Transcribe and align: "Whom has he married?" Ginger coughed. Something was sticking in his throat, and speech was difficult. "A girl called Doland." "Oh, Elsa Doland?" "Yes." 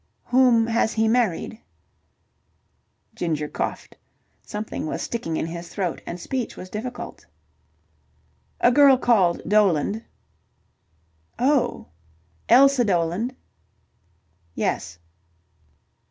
"Whom 0.29 0.65
has 0.65 0.93
he 0.93 1.07
married?" 1.07 1.59
Ginger 3.13 3.47
coughed. 3.47 3.95
Something 4.41 4.87
was 4.87 5.03
sticking 5.03 5.37
in 5.37 5.45
his 5.45 5.69
throat, 5.69 6.01
and 6.07 6.19
speech 6.19 6.57
was 6.57 6.71
difficult. 6.71 7.27
"A 8.61 8.71
girl 8.71 8.97
called 8.97 9.43
Doland." 9.47 10.03
"Oh, 11.37 11.85
Elsa 12.49 12.83
Doland?" 12.83 13.35
"Yes." 14.55 14.97